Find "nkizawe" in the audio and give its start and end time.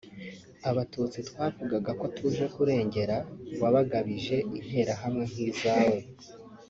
5.31-5.99